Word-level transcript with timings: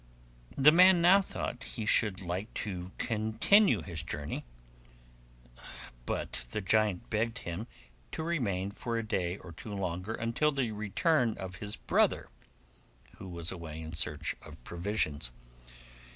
The 0.57 0.71
man 0.71 0.99
now 0.99 1.21
thought 1.21 1.63
he 1.75 1.85
should 1.85 2.21
like 2.21 2.51
to 2.55 2.91
continue 2.97 3.83
his 3.83 4.01
journey, 4.01 4.45
but 6.07 6.47
the 6.49 6.59
giant 6.59 7.11
begged 7.11 7.37
him 7.45 7.67
to 8.13 8.23
remain 8.23 8.71
for 8.71 8.97
a 8.97 9.07
day 9.07 9.37
or 9.37 9.51
two 9.51 9.75
longer 9.75 10.15
until 10.15 10.51
the 10.51 10.71
return 10.71 11.37
of 11.37 11.57
his 11.57 11.75
brother, 11.75 12.29
who 13.17 13.27
was 13.29 13.51
away 13.51 13.79
in 13.79 13.93
search 13.93 14.35
of 14.41 14.63
provisions. 14.63 15.31